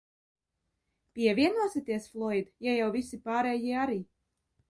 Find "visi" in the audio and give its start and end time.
2.97-3.21